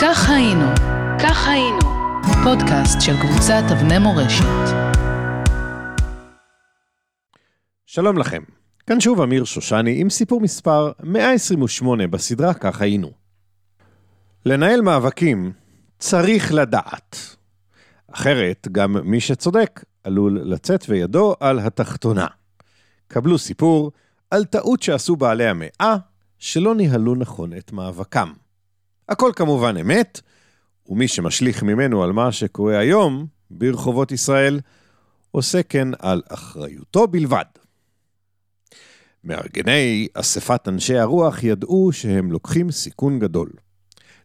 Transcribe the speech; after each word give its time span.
כך 0.00 0.30
היינו, 0.30 0.64
כך 1.22 1.48
היינו, 1.48 1.78
פודקאסט 2.44 3.00
של 3.00 3.12
קבוצת 3.20 3.62
אבני 3.72 3.98
מורשת. 3.98 4.74
שלום 7.86 8.18
לכם, 8.18 8.42
כאן 8.86 9.00
שוב 9.00 9.20
אמיר 9.20 9.44
שושני 9.44 10.00
עם 10.00 10.10
סיפור 10.10 10.40
מספר 10.40 10.92
128 11.02 12.06
בסדרה 12.06 12.54
כך 12.54 12.80
היינו. 12.80 13.10
לנהל 14.46 14.80
מאבקים 14.80 15.52
צריך 15.98 16.54
לדעת. 16.54 17.36
אחרת, 18.12 18.68
גם 18.72 18.96
מי 19.04 19.20
שצודק 19.20 19.84
עלול 20.04 20.40
לצאת 20.44 20.84
וידו 20.88 21.34
על 21.40 21.58
התחתונה. 21.58 22.26
קבלו 23.08 23.38
סיפור 23.38 23.92
על 24.30 24.44
טעות 24.44 24.82
שעשו 24.82 25.16
בעלי 25.16 25.46
המאה, 25.46 25.96
שלא 26.38 26.74
ניהלו 26.74 27.14
נכון 27.14 27.52
את 27.52 27.72
מאבקם. 27.72 28.32
הכל 29.08 29.32
כמובן 29.36 29.76
אמת, 29.76 30.20
ומי 30.88 31.08
שמשליך 31.08 31.62
ממנו 31.62 32.02
על 32.02 32.12
מה 32.12 32.32
שקורה 32.32 32.78
היום 32.78 33.26
ברחובות 33.50 34.12
ישראל, 34.12 34.60
עושה 35.30 35.62
כן 35.62 35.88
על 35.98 36.22
אחריותו 36.28 37.06
בלבד. 37.06 37.44
מארגני 39.24 40.08
אספת 40.14 40.68
אנשי 40.68 40.98
הרוח 40.98 41.42
ידעו 41.42 41.90
שהם 41.92 42.32
לוקחים 42.32 42.70
סיכון 42.70 43.18
גדול. 43.18 43.50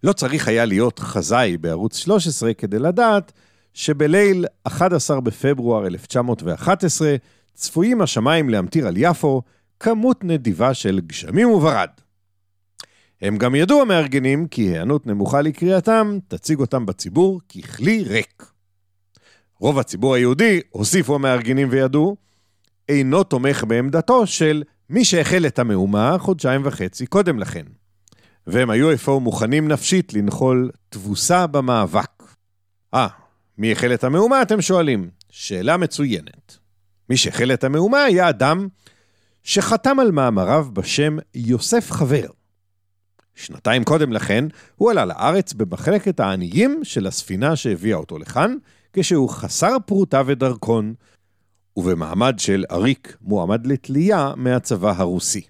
לא 0.04 0.14
צריך 0.14 0.48
היה 0.48 0.66
להיות 0.66 1.00
חזאי 1.00 1.58
בערוץ 1.58 1.98
13 1.98 2.54
כדי 2.54 2.80
לדעת 2.80 3.32
שבליל 3.74 4.46
11 4.64 5.22
בפברואר 5.22 5.88
1911 5.88 7.16
צפויים 7.54 8.02
השמיים 8.02 8.50
להמטיר 8.50 8.88
על 8.88 8.94
יפו 8.98 9.42
כמות 9.80 10.24
נדיבה 10.24 10.74
של 10.74 11.00
גשמים 11.00 11.50
וברד. 11.50 11.90
הם 13.24 13.38
גם 13.38 13.56
ידעו 13.56 13.82
המארגנים 13.82 14.48
כי 14.48 14.62
היענות 14.62 15.08
נמוכה 15.08 15.42
לקריאתם 15.42 16.18
תציג 16.28 16.60
אותם 16.60 16.86
בציבור 16.86 17.42
ככלי 17.50 18.04
ריק. 18.04 18.46
רוב 19.60 19.80
הציבור 19.80 20.16
היהודי, 20.16 20.62
הוסיפו 20.70 21.16
המארגנים 21.16 21.68
וידעו, 21.72 22.16
אינו 22.90 23.24
תומך 23.24 23.64
בעמדתו 23.68 24.28
של 24.28 24.64
מי 24.90 25.06
שהחל 25.06 25.46
את 25.48 25.60
המהומה 25.60 26.18
חודשיים 26.20 26.62
וחצי 26.66 27.06
קודם 27.06 27.40
לכן. 27.40 27.66
והם 28.48 28.70
היו 28.70 28.94
אפוא 28.94 29.22
מוכנים 29.22 29.68
נפשית 29.68 30.14
לנחול 30.14 30.70
תבוסה 30.90 31.48
במאבק. 31.48 32.24
אה, 32.94 33.08
מי 33.58 33.72
החל 33.72 33.94
את 33.94 34.04
המהומה, 34.04 34.42
אתם 34.42 34.62
שואלים? 34.62 35.10
שאלה 35.30 35.78
מצוינת. 35.78 36.58
מי 37.10 37.18
שהחל 37.18 37.54
את 37.54 37.64
המהומה 37.64 38.04
היה 38.04 38.30
אדם 38.30 38.68
שחתם 39.44 40.00
על 40.00 40.12
מאמריו 40.12 40.68
בשם 40.74 41.18
יוסף 41.36 41.92
חבר. 41.92 42.43
שנתיים 43.36 43.84
קודם 43.84 44.14
לכן, 44.14 44.46
הוא 44.76 44.92
עלה 44.92 45.06
לארץ 45.06 45.54
במחלקת 45.54 46.20
העניים 46.20 46.80
של 46.84 47.08
הספינה 47.08 47.56
שהביאה 47.56 47.98
אותו 47.98 48.18
לכאן, 48.20 48.56
כשהוא 48.94 49.30
חסר 49.30 49.78
פרוטה 49.86 50.22
ודרכון, 50.26 50.94
ובמעמד 51.78 52.36
של 52.38 52.66
עריק 52.70 53.18
מועמד 53.22 53.68
לתלייה 53.68 54.34
מהצבא 54.36 54.94
הרוסי. 54.98 55.42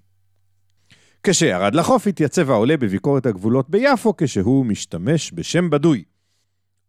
כשירד 1.24 1.76
לחוף 1.76 2.08
התייצב 2.08 2.50
העולה 2.50 2.78
בביקורת 2.78 3.26
הגבולות 3.26 3.70
ביפו 3.70 4.14
כשהוא 4.18 4.66
משתמש 4.66 5.32
בשם 5.34 5.70
בדוי. 5.70 6.04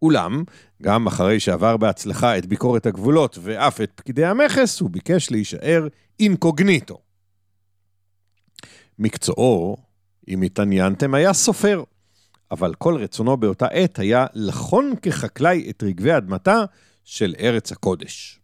אולם, 0.02 0.44
גם 0.82 1.06
אחרי 1.06 1.40
שעבר 1.40 1.76
בהצלחה 1.76 2.38
את 2.38 2.46
ביקורת 2.46 2.86
הגבולות 2.86 3.38
ואף 3.42 3.80
את 3.80 3.92
פקידי 3.94 4.24
המכס, 4.24 4.80
הוא 4.80 4.90
ביקש 4.90 5.30
להישאר 5.30 5.88
אינקוגניטו. 6.20 6.98
מקצועו, 8.98 9.76
אם 10.28 10.42
התעניינתם, 10.42 11.14
היה 11.14 11.32
סופר, 11.32 11.82
אבל 12.50 12.74
כל 12.74 12.96
רצונו 12.96 13.36
באותה 13.36 13.66
עת 13.66 13.98
היה 13.98 14.26
לחון 14.34 14.92
כחקלאי 15.02 15.70
את 15.70 15.82
רגבי 15.82 16.16
אדמתה 16.16 16.64
של 17.04 17.34
ארץ 17.40 17.72
הקודש. 17.72 18.40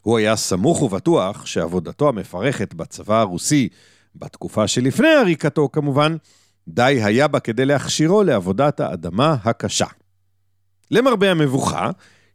הוא 0.00 0.18
היה 0.18 0.36
סמוך 0.36 0.82
ובטוח 0.82 1.46
שעבודתו 1.46 2.08
המפרכת 2.08 2.74
בצבא 2.74 3.20
הרוסי, 3.20 3.68
בתקופה 4.16 4.68
שלפני 4.68 5.08
עריקתו 5.08 5.68
כמובן, 5.72 6.16
די 6.68 7.00
היה 7.02 7.28
בה 7.28 7.40
כדי 7.40 7.64
להכשירו 7.64 8.22
לעבודת 8.22 8.80
האדמה 8.80 9.36
הקשה. 9.44 9.86
למרבה 10.90 11.30
המבוכה, 11.30 11.90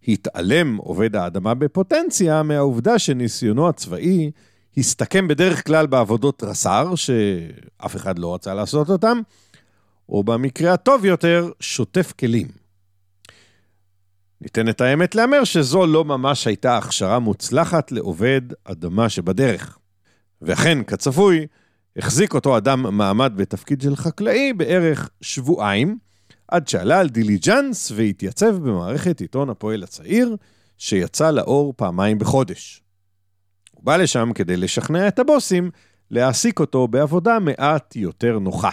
התעלם 0.07 0.77
עובד 0.77 1.15
האדמה 1.15 1.53
בפוטנציה 1.53 2.43
מהעובדה 2.43 2.99
שניסיונו 2.99 3.69
הצבאי 3.69 4.31
הסתכם 4.77 5.27
בדרך 5.27 5.67
כלל 5.67 5.87
בעבודות 5.87 6.43
רס"ר, 6.43 6.95
שאף 6.95 7.95
אחד 7.95 8.19
לא 8.19 8.35
רצה 8.35 8.53
לעשות 8.53 8.89
אותם, 8.89 9.21
או 10.09 10.23
במקרה 10.23 10.73
הטוב 10.73 11.05
יותר, 11.05 11.51
שוטף 11.59 12.13
כלים. 12.19 12.47
ניתן 14.41 14.69
את 14.69 14.81
האמת 14.81 15.15
להמר 15.15 15.43
שזו 15.43 15.85
לא 15.85 16.05
ממש 16.05 16.47
הייתה 16.47 16.77
הכשרה 16.77 17.19
מוצלחת 17.19 17.91
לעובד 17.91 18.41
אדמה 18.63 19.09
שבדרך. 19.09 19.77
ואכן, 20.41 20.83
כצפוי, 20.83 21.47
החזיק 21.97 22.33
אותו 22.33 22.57
אדם 22.57 22.97
מעמד 22.97 23.33
בתפקיד 23.35 23.81
של 23.81 23.95
חקלאי 23.95 24.53
בערך 24.53 25.09
שבועיים, 25.21 25.97
עד 26.47 26.67
שעלה 26.67 26.99
על 26.99 27.09
דיליג'אנס 27.09 27.91
והתייצב 27.95 28.55
במערכת 28.55 29.21
עיתון 29.21 29.49
הפועל 29.49 29.83
הצעיר, 29.83 30.35
שיצא 30.77 31.31
לאור 31.31 31.73
פעמיים 31.77 32.19
בחודש. 32.19 32.84
בא 33.85 33.97
לשם 33.97 34.31
כדי 34.35 34.57
לשכנע 34.57 35.07
את 35.07 35.19
הבוסים 35.19 35.71
להעסיק 36.11 36.59
אותו 36.59 36.87
בעבודה 36.87 37.39
מעט 37.39 37.95
יותר 37.95 38.39
נוחה. 38.39 38.69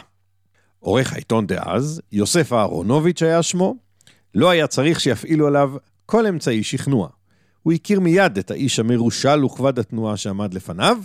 עורך 0.79 1.13
העיתון 1.13 1.47
דאז, 1.47 2.01
יוסף 2.13 2.53
אהרונוביץ' 2.53 3.23
היה 3.23 3.43
שמו, 3.43 3.77
לא 4.35 4.51
היה 4.51 4.67
צריך 4.67 5.01
שיפעילו 5.01 5.47
עליו 5.47 5.73
כל 6.07 6.27
אמצעי 6.27 6.63
שכנוע. 6.63 7.09
הוא 7.63 7.73
הכיר 7.73 8.01
מיד 8.01 8.39
את 8.39 8.51
האיש 8.51 8.79
המרושל 8.79 9.45
וכבד 9.45 9.79
התנועה 9.79 10.17
שעמד 10.17 10.55
לפניו, 10.55 10.99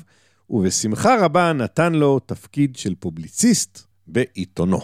ובשמחה 0.50 1.26
רבה 1.26 1.54
נתן 1.54 1.94
לו 1.94 2.20
תפקיד 2.20 2.76
של 2.76 2.96
פובליציסט 2.96 3.82
בעיתונו. 4.08 4.80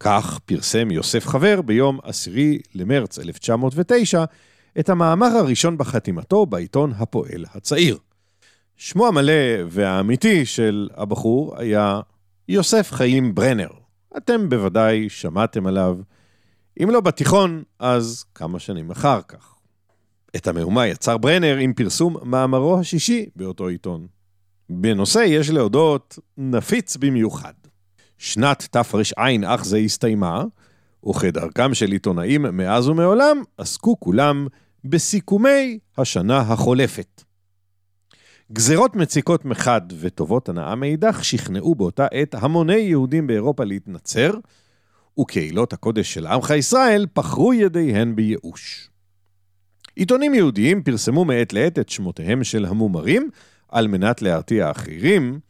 כך 0.00 0.38
פרסם 0.44 0.90
יוסף 0.90 1.26
חבר 1.26 1.62
ביום 1.62 1.98
10 2.02 2.30
למרץ 2.74 3.18
1909 3.18 4.24
את 4.80 4.88
המאמר 4.88 5.26
הראשון 5.26 5.78
בחתימתו 5.78 6.46
בעיתון 6.46 6.92
הפועל 6.96 7.44
הצעיר. 7.54 7.98
שמו 8.76 9.06
המלא 9.06 9.32
והאמיתי 9.68 10.46
של 10.46 10.88
הבחור 10.94 11.54
היה 11.58 12.00
יוסף 12.48 12.92
חיים 12.92 13.34
ברנר. 13.34 13.68
אתם 14.16 14.48
בוודאי 14.48 15.08
שמעתם 15.08 15.66
עליו, 15.66 15.98
אם 16.82 16.90
לא 16.90 17.00
בתיכון, 17.00 17.62
אז 17.78 18.24
כמה 18.34 18.58
שנים 18.58 18.90
אחר 18.90 19.20
כך. 19.28 19.54
את 20.36 20.46
המהומה 20.46 20.86
יצר 20.86 21.18
ברנר 21.18 21.56
עם 21.56 21.72
פרסום 21.72 22.16
מאמרו 22.22 22.78
השישי 22.78 23.26
באותו 23.36 23.68
עיתון. 23.68 24.06
בנושא 24.70 25.18
יש 25.18 25.50
להודות 25.50 26.18
נפיץ 26.38 26.96
במיוחד. 26.96 27.52
שנת 28.18 28.68
תר"ע 28.70 29.54
אך 29.54 29.64
זה 29.64 29.78
הסתיימה, 29.78 30.44
וכדרכם 31.08 31.74
של 31.74 31.90
עיתונאים 31.90 32.42
מאז 32.52 32.88
ומעולם, 32.88 33.42
עסקו 33.58 34.00
כולם 34.00 34.46
בסיכומי 34.84 35.78
השנה 35.98 36.38
החולפת. 36.38 37.22
גזרות 38.52 38.96
מציקות 38.96 39.44
מחד 39.44 39.80
וטובות 40.00 40.48
הנאה 40.48 40.74
מאידך 40.74 41.24
שכנעו 41.24 41.74
באותה 41.74 42.06
עת 42.12 42.34
המוני 42.34 42.76
יהודים 42.76 43.26
באירופה 43.26 43.64
להתנצר, 43.64 44.30
וקהילות 45.20 45.72
הקודש 45.72 46.14
של 46.14 46.26
עמך 46.26 46.50
ישראל 46.50 47.06
פחרו 47.12 47.54
ידיהן 47.54 48.16
בייאוש. 48.16 48.90
עיתונים 49.96 50.34
יהודיים 50.34 50.82
פרסמו 50.82 51.24
מעת 51.24 51.52
לעת 51.52 51.78
את 51.78 51.88
שמותיהם 51.88 52.44
של 52.44 52.64
המומרים 52.64 53.30
על 53.68 53.88
מנת 53.88 54.22
להרתיע 54.22 54.70
אחרים, 54.70 55.40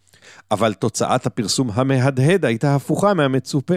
אבל 0.50 0.74
תוצאת 0.74 1.26
הפרסום 1.26 1.70
המהדהד 1.74 2.44
הייתה 2.44 2.74
הפוכה 2.74 3.14
מהמצופה. 3.14 3.74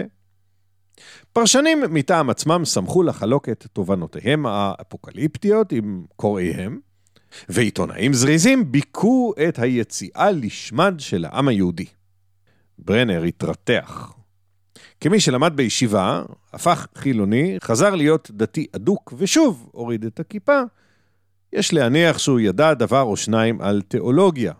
פרשנים 1.32 1.82
מטעם 1.90 2.30
עצמם 2.30 2.64
שמחו 2.64 3.02
לחלוק 3.02 3.48
את 3.48 3.66
תובנותיהם 3.72 4.46
האפוקליפטיות 4.46 5.72
עם 5.72 6.04
קוראיהם, 6.16 6.80
ועיתונאים 7.48 8.12
זריזים 8.12 8.72
ביכו 8.72 9.32
את 9.48 9.58
היציאה 9.58 10.30
לשמד 10.30 10.94
של 10.98 11.24
העם 11.24 11.48
היהודי. 11.48 11.86
ברנר 12.78 13.22
התרתח. 13.22 14.12
כמי 15.00 15.20
שלמד 15.20 15.52
בישיבה, 15.56 16.22
הפך 16.52 16.86
חילוני, 16.94 17.56
חזר 17.62 17.94
להיות 17.94 18.30
דתי 18.30 18.66
אדוק, 18.76 19.14
ושוב 19.16 19.68
הוריד 19.72 20.04
את 20.04 20.20
הכיפה, 20.20 20.60
יש 21.52 21.72
להניח 21.72 22.18
שהוא 22.18 22.40
ידע 22.40 22.74
דבר 22.74 23.02
או 23.02 23.16
שניים 23.16 23.60
על 23.60 23.82
תיאולוגיה. 23.82 24.52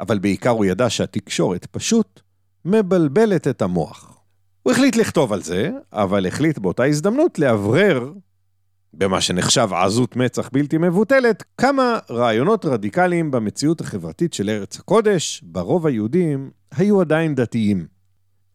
אבל 0.00 0.18
בעיקר 0.18 0.50
הוא 0.50 0.64
ידע 0.64 0.90
שהתקשורת 0.90 1.66
פשוט 1.66 2.20
מבלבלת 2.64 3.48
את 3.48 3.62
המוח. 3.62 4.21
הוא 4.62 4.72
החליט 4.72 4.96
לכתוב 4.96 5.32
על 5.32 5.42
זה, 5.42 5.70
אבל 5.92 6.26
החליט 6.26 6.58
באותה 6.58 6.84
הזדמנות 6.84 7.38
לאוורר, 7.38 8.12
במה 8.94 9.20
שנחשב 9.20 9.68
עזות 9.72 10.16
מצח 10.16 10.48
בלתי 10.52 10.78
מבוטלת, 10.78 11.44
כמה 11.58 11.98
רעיונות 12.10 12.64
רדיקליים 12.64 13.30
במציאות 13.30 13.80
החברתית 13.80 14.34
של 14.34 14.50
ארץ 14.50 14.78
הקודש, 14.78 15.40
ברוב 15.44 15.86
היהודים 15.86 16.50
היו 16.76 17.00
עדיין 17.00 17.34
דתיים. 17.34 17.86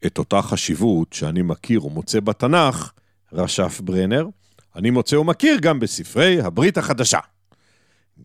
את 0.05 0.17
אותה 0.17 0.41
חשיבות 0.41 1.13
שאני 1.13 1.41
מכיר 1.41 1.85
ומוצא 1.85 2.19
בתנ"ך, 2.19 2.91
רשף 3.33 3.81
ברנר, 3.83 4.27
אני 4.75 4.89
מוצא 4.89 5.15
ומכיר 5.15 5.57
גם 5.61 5.79
בספרי 5.79 6.41
הברית 6.41 6.77
החדשה. 6.77 7.19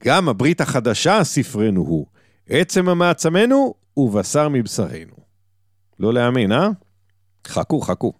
גם 0.05 0.29
הברית 0.29 0.61
החדשה 0.61 1.25
ספרנו 1.25 1.81
הוא, 1.81 2.07
עצם 2.49 2.89
המעצמנו 2.89 3.75
ובשר 3.97 4.49
מבשרנו. 4.49 5.15
לא 5.99 6.13
להאמין, 6.13 6.53
אה? 6.53 6.69
חכו, 7.47 7.81
חכו. 7.81 8.13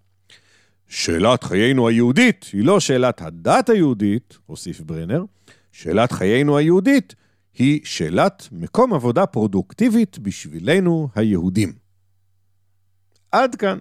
שאלת 0.89 1.45
חיינו 1.45 1.89
היהודית 1.89 2.51
היא 2.53 2.65
לא 2.65 2.81
שאלת 2.81 3.23
הדת 3.23 3.69
היהודית, 3.69 4.39
הוסיף 4.47 4.81
ברנר, 4.81 5.25
שאלת 5.73 6.13
חיינו 6.13 6.57
היהודית 6.57 7.15
היא 7.55 7.81
שאלת 7.85 8.49
מקום 8.53 8.95
עבודה 8.95 9.27
פרודוקטיבית 9.27 10.19
בשבילנו 10.19 11.09
היהודים. 11.15 11.73
עד 13.33 13.55
כאן. 13.55 13.79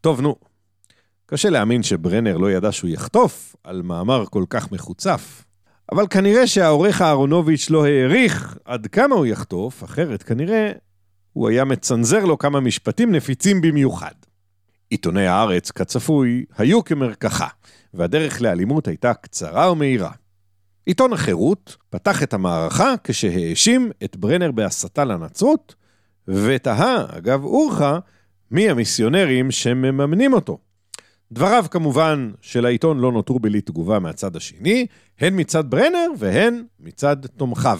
טוב, 0.00 0.20
נו. 0.20 0.36
קשה 1.26 1.50
להאמין 1.50 1.82
שברנר 1.82 2.36
לא 2.36 2.52
ידע 2.52 2.72
שהוא 2.72 2.90
יחטוף 2.90 3.56
על 3.64 3.82
מאמר 3.82 4.24
כל 4.26 4.44
כך 4.50 4.72
מחוצף. 4.72 5.44
אבל 5.92 6.06
כנראה 6.10 6.46
שהעורך 6.46 7.02
אהרונוביץ' 7.02 7.70
לא 7.70 7.86
העריך 7.86 8.56
עד 8.64 8.86
כמה 8.86 9.14
הוא 9.14 9.26
יחטוף, 9.26 9.84
אחרת 9.84 10.22
כנראה 10.22 10.72
הוא 11.32 11.48
היה 11.48 11.64
מצנזר 11.64 12.24
לו 12.24 12.38
כמה 12.38 12.60
משפטים 12.60 13.12
נפיצים 13.12 13.60
במיוחד. 13.60 14.12
עיתוני 14.90 15.26
הארץ, 15.26 15.70
כצפוי, 15.70 16.44
היו 16.58 16.84
כמרקחה, 16.84 17.48
והדרך 17.94 18.42
לאלימות 18.42 18.88
הייתה 18.88 19.14
קצרה 19.14 19.72
ומהירה. 19.72 20.10
עיתון 20.86 21.12
החירות 21.12 21.76
פתח 21.90 22.22
את 22.22 22.34
המערכה 22.34 22.94
כשהאשים 23.04 23.90
את 24.04 24.16
ברנר 24.16 24.50
בהסתה 24.52 25.04
לנצרות, 25.04 25.74
ותהה, 26.28 27.06
אגב 27.08 27.44
אורחה, 27.44 27.98
מי 28.50 28.70
המיסיונרים 28.70 29.50
שמממנים 29.50 30.32
אותו. 30.32 30.58
דבריו 31.32 31.64
כמובן 31.70 32.30
של 32.40 32.66
העיתון 32.66 32.98
לא 32.98 33.12
נותרו 33.12 33.40
בלי 33.40 33.60
תגובה 33.60 33.98
מהצד 33.98 34.36
השני, 34.36 34.86
הן 35.20 35.40
מצד 35.40 35.70
ברנר 35.70 36.06
והן 36.18 36.64
מצד 36.80 37.16
תומכיו. 37.36 37.78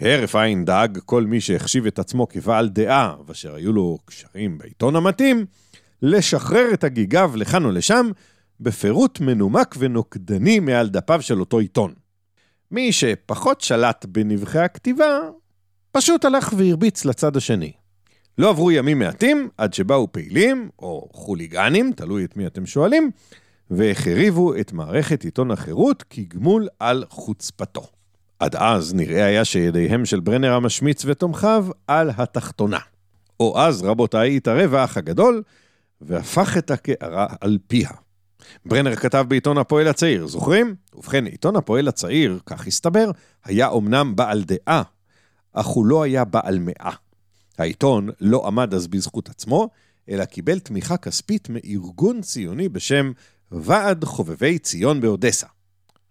כהרף 0.00 0.36
עין 0.36 0.64
דאג 0.64 0.98
כל 1.04 1.24
מי 1.24 1.40
שהחשיב 1.40 1.86
את 1.86 1.98
עצמו 1.98 2.28
כבעל 2.28 2.68
דעה, 2.68 3.14
ואשר 3.26 3.54
היו 3.54 3.72
לו 3.72 3.98
קשרים 4.04 4.58
בעיתון 4.58 4.96
המתאים, 4.96 5.46
לשחרר 6.02 6.66
את 6.74 6.84
הגיגיו 6.84 7.32
לכאן 7.36 7.64
או 7.64 7.70
לשם, 7.70 8.10
בפירוט 8.60 9.20
מנומק 9.20 9.74
ונוקדני 9.78 10.60
מעל 10.60 10.88
דפיו 10.88 11.22
של 11.22 11.40
אותו 11.40 11.58
עיתון. 11.58 11.94
מי 12.70 12.92
שפחות 12.92 13.60
שלט 13.60 14.06
בנבחי 14.08 14.58
הכתיבה, 14.58 15.18
פשוט 15.92 16.24
הלך 16.24 16.52
והרביץ 16.56 17.04
לצד 17.04 17.36
השני. 17.36 17.72
לא 18.38 18.50
עברו 18.50 18.70
ימים 18.70 18.98
מעטים 18.98 19.48
עד 19.58 19.74
שבאו 19.74 20.12
פעילים, 20.12 20.68
או 20.78 21.08
חוליגנים, 21.12 21.92
תלוי 21.96 22.24
את 22.24 22.36
מי 22.36 22.46
אתם 22.46 22.66
שואלים, 22.66 23.10
והחריבו 23.70 24.54
את 24.54 24.72
מערכת 24.72 25.24
עיתון 25.24 25.50
החירות 25.50 26.04
כגמול 26.10 26.68
על 26.78 27.04
חוצפתו. 27.08 27.99
עד 28.40 28.56
אז 28.56 28.94
נראה 28.94 29.24
היה 29.24 29.44
שידיהם 29.44 30.04
של 30.06 30.20
ברנר 30.20 30.52
המשמיץ 30.52 31.02
ותומכיו 31.06 31.66
על 31.86 32.10
התחתונה. 32.16 32.78
או 33.40 33.60
אז, 33.60 33.82
רבותיי, 33.82 34.36
התערב 34.36 34.74
האח 34.74 34.96
הגדול, 34.96 35.42
והפך 36.00 36.56
את 36.58 36.70
הקערה 36.70 37.26
על 37.40 37.58
פיה. 37.66 37.90
ברנר 38.66 38.96
כתב 38.96 39.24
בעיתון 39.28 39.58
הפועל 39.58 39.88
הצעיר, 39.88 40.26
זוכרים? 40.26 40.74
ובכן, 40.94 41.26
עיתון 41.26 41.56
הפועל 41.56 41.88
הצעיר, 41.88 42.38
כך 42.46 42.66
הסתבר, 42.66 43.10
היה 43.44 43.68
אמנם 43.72 44.16
בעל 44.16 44.42
דעה, 44.42 44.82
אך 45.52 45.66
הוא 45.66 45.86
לא 45.86 46.02
היה 46.02 46.24
בעל 46.24 46.58
מאה. 46.58 46.92
העיתון 47.58 48.08
לא 48.20 48.46
עמד 48.46 48.74
אז 48.74 48.86
בזכות 48.86 49.28
עצמו, 49.28 49.68
אלא 50.08 50.24
קיבל 50.24 50.58
תמיכה 50.58 50.96
כספית 50.96 51.48
מארגון 51.50 52.20
ציוני 52.20 52.68
בשם 52.68 53.12
ועד 53.52 54.04
חובבי 54.04 54.58
ציון 54.58 55.00
באודסה. 55.00 55.46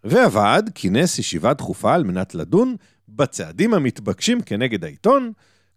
והוועד 0.04 0.69
כינס 0.75 1.19
ישיבה 1.19 1.54
דחופה 1.54 1.94
על 1.94 2.04
מנת 2.04 2.36
לדון 2.36 2.75
בצעדים 3.10 3.74
המתבקשים 3.74 4.42
כנגד 4.42 4.84
העיתון, 4.84 5.31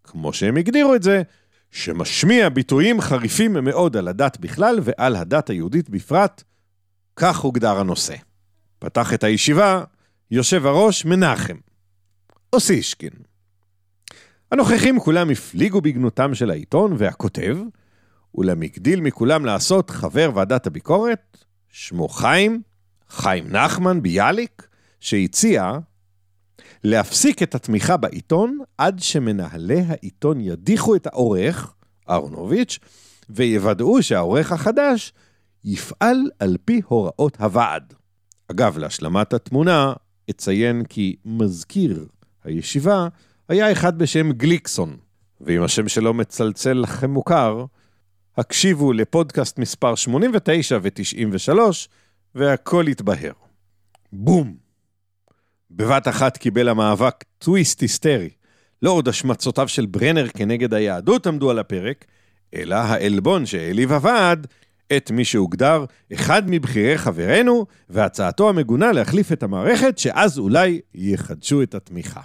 כמו 0.05 0.33
שהם 0.33 0.57
הגדירו 0.57 0.95
את 0.95 1.03
זה, 1.03 1.23
שמשמיע 1.71 2.49
ביטויים 2.49 3.01
חריפים 3.01 3.53
מאוד 3.53 3.97
על 3.97 4.09
הדת 4.09 4.39
בכלל 4.41 4.79
ועל 4.83 5.17
הדת 5.17 5.51
היהודית 5.51 5.91
בפרט, 5.91 6.43
כך 7.17 7.39
הוגדר 7.39 7.79
הנושא. 7.79 8.15
פתח 8.79 9.15
את 9.15 9.25
הישיבה 9.25 9.85
יושב 10.31 10.67
הראש 10.67 11.05
מנחם, 11.05 11.57
אוסישקין. 12.53 13.11
הנוכחים 14.53 15.01
כולם 15.01 15.31
הפליגו 15.31 15.81
בגנותם 15.81 16.35
של 16.35 16.51
העיתון 16.51 16.95
והכותב, 16.99 17.59
אולם 18.35 18.63
הגדיל 18.63 19.01
מכולם 19.01 19.45
לעשות 19.45 19.91
חבר 19.91 20.31
ועדת 20.35 20.67
הביקורת, 20.67 21.45
שמו 21.69 22.09
חיים, 22.09 22.63
חיים 23.13 23.49
נחמן 23.49 24.03
ביאליק, 24.03 24.69
שהציע 25.01 25.73
להפסיק 26.85 27.43
את 27.43 27.55
התמיכה 27.55 27.97
בעיתון 27.97 28.59
עד 28.79 28.99
שמנהלי 28.99 29.81
העיתון 29.81 30.41
ידיחו 30.41 30.97
את 30.97 31.07
העורך, 31.07 31.75
אהרונוביץ', 32.11 32.79
ויוודאו 33.31 34.03
שהעורך 34.03 34.53
החדש 34.53 35.13
יפעל 35.65 36.31
על 36.39 36.57
פי 36.65 36.81
הוראות 36.87 37.37
הוועד. 37.41 37.95
אגב, 38.51 38.79
להשלמת 38.79 39.33
התמונה, 39.33 39.93
אציין 40.31 40.85
כי 40.85 41.17
מזכיר 41.25 42.07
הישיבה 42.45 43.09
היה 43.49 43.73
אחד 43.73 43.99
בשם 43.99 44.33
גליקסון, 44.33 44.97
ואם 45.41 45.63
השם 45.63 45.89
שלו 45.89 46.15
מצלצל 46.15 46.73
לכם 46.73 47.11
מוכר, 47.11 47.65
הקשיבו 48.37 48.93
לפודקאסט 48.93 49.59
מספר 49.59 49.95
89 49.95 50.79
ו-93, 50.83 51.59
והכל 52.35 52.85
יתבהר. 52.89 53.33
בום! 54.13 54.57
בבת 55.71 56.09
אחת 56.09 56.37
קיבל 56.37 56.69
המאבק 56.69 57.25
טוויסט 57.39 57.81
היסטרי. 57.81 58.31
לא 58.83 58.91
עוד 58.91 59.09
השמצותיו 59.09 59.69
של 59.69 59.87
ברנר 59.87 60.29
כנגד 60.29 60.75
היהדות 60.75 61.27
עמדו 61.27 61.51
על 61.51 61.59
הפרק, 61.59 62.05
אלא 62.55 62.75
העלבון 62.75 63.47
שהעליב 63.47 63.93
הוועד 63.93 64.47
את 64.97 65.11
מי 65.11 65.25
שהוגדר 65.25 65.85
אחד 66.13 66.43
מבכירי 66.47 66.99
חברינו, 66.99 67.67
והצעתו 67.91 68.49
המגונה 68.49 68.93
להחליף 68.93 69.33
את 69.33 69.43
המערכת, 69.43 69.99
שאז 69.99 70.39
אולי 70.39 70.81
יחדשו 70.95 71.63
את 71.63 71.75
התמיכה. 71.75 72.21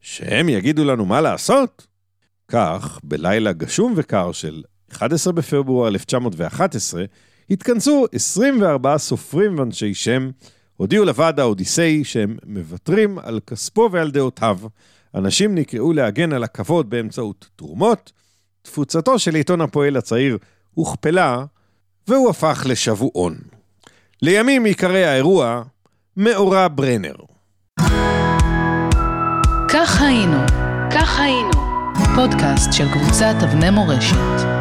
שהם 0.00 0.48
יגידו 0.48 0.84
לנו 0.84 1.06
מה 1.06 1.20
לעשות? 1.20 1.86
כך, 2.48 3.00
בלילה 3.02 3.52
גשום 3.52 3.92
וקר 3.96 4.32
של 4.32 4.62
11 4.92 5.32
בפברואר 5.32 5.88
1911, 5.88 7.04
התכנסו 7.50 8.06
24 8.12 8.98
סופרים 8.98 9.58
ואנשי 9.58 9.94
שם, 9.94 10.30
הודיעו 10.76 11.04
לוועד 11.04 11.40
האודיסאי 11.40 12.04
שהם 12.04 12.36
מוותרים 12.46 13.18
על 13.18 13.40
כספו 13.46 13.88
ועל 13.92 14.10
דעותיו. 14.10 14.58
אנשים 15.14 15.54
נקראו 15.54 15.92
להגן 15.92 16.32
על 16.32 16.44
הכבוד 16.44 16.90
באמצעות 16.90 17.48
תרומות. 17.56 18.12
תפוצתו 18.62 19.18
של 19.18 19.34
עיתון 19.34 19.60
הפועל 19.60 19.96
הצעיר 19.96 20.38
הוכפלה, 20.74 21.44
והוא 22.08 22.30
הפך 22.30 22.66
לשבועון. 22.68 23.38
לימים 24.22 24.66
ייקרא 24.66 24.96
האירוע 24.96 25.62
מאורע 26.16 26.68
ברנר. 26.74 27.14
כך 29.68 30.02
היינו, 30.02 30.38
כך 30.90 31.20
היינו, 31.20 31.50
פודקאסט 32.14 32.72
של 32.72 32.84
קבוצת 32.92 33.34
אבני 33.42 33.70
מורשת. 33.70 34.57